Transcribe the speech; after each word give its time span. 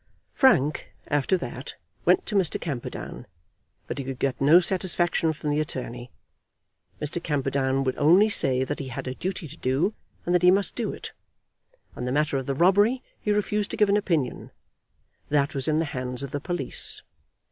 Frank, 0.33 0.91
after 1.09 1.37
that, 1.37 1.75
went 2.05 2.25
to 2.25 2.33
Mr. 2.33 2.59
Camperdown, 2.59 3.27
but 3.85 3.99
he 3.99 4.03
could 4.03 4.17
get 4.17 4.41
no 4.41 4.59
satisfaction 4.59 5.31
from 5.31 5.51
the 5.51 5.59
attorney. 5.59 6.09
Mr. 6.99 7.21
Camperdown 7.21 7.83
would 7.83 7.95
only 7.99 8.27
say 8.27 8.63
that 8.63 8.79
he 8.79 8.87
had 8.87 9.05
a 9.07 9.13
duty 9.13 9.47
to 9.47 9.57
do, 9.57 9.93
and 10.25 10.33
that 10.33 10.41
he 10.41 10.49
must 10.49 10.73
do 10.73 10.91
it. 10.91 11.11
On 11.95 12.05
the 12.05 12.11
matter 12.11 12.37
of 12.39 12.47
the 12.47 12.55
robbery 12.55 13.03
he 13.19 13.29
refused 13.31 13.69
to 13.69 13.77
give 13.77 13.89
an 13.89 13.95
opinion. 13.95 14.49
That 15.29 15.53
was 15.53 15.67
in 15.67 15.77
the 15.77 15.85
hands 15.93 16.23
of 16.23 16.31
the 16.31 16.41
police. 16.41 17.03